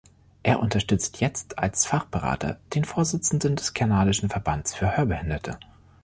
Er 0.41 0.59
unterstützt 0.61 1.19
jetzt 1.21 1.59
als 1.59 1.85
Fachberater 1.85 2.57
den 2.73 2.85
Vorsitzenden 2.85 3.55
des 3.55 3.75
kanadischen 3.75 4.29
Verbands 4.29 4.73
für 4.73 4.97
Hörbehinderte. 4.97 5.59